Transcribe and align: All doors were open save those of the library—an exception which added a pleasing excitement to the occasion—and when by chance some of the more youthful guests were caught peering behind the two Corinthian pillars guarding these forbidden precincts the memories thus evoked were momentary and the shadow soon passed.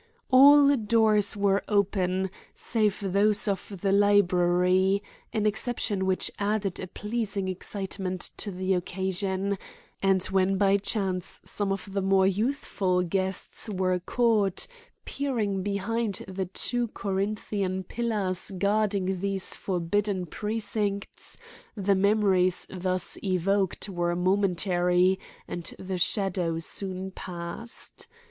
All 0.31 0.75
doors 0.75 1.37
were 1.37 1.61
open 1.67 2.31
save 2.55 3.01
those 3.13 3.47
of 3.47 3.81
the 3.81 3.91
library—an 3.91 5.45
exception 5.45 6.07
which 6.07 6.31
added 6.39 6.79
a 6.79 6.87
pleasing 6.87 7.47
excitement 7.47 8.31
to 8.37 8.49
the 8.49 8.73
occasion—and 8.73 10.23
when 10.23 10.57
by 10.57 10.77
chance 10.77 11.39
some 11.45 11.71
of 11.71 11.93
the 11.93 12.01
more 12.01 12.25
youthful 12.25 13.03
guests 13.03 13.69
were 13.69 13.99
caught 13.99 14.65
peering 15.05 15.61
behind 15.61 16.25
the 16.27 16.45
two 16.45 16.87
Corinthian 16.87 17.83
pillars 17.83 18.49
guarding 18.57 19.19
these 19.19 19.55
forbidden 19.55 20.25
precincts 20.25 21.37
the 21.75 21.93
memories 21.93 22.65
thus 22.71 23.19
evoked 23.23 23.87
were 23.87 24.15
momentary 24.15 25.19
and 25.47 25.75
the 25.77 25.99
shadow 25.99 26.57
soon 26.57 27.11
passed. 27.11 28.07